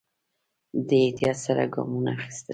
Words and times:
دی 0.87 0.97
احتیاط 1.07 1.37
سره 1.45 1.63
ګامونه 1.73 2.09
اخيستل. 2.17 2.49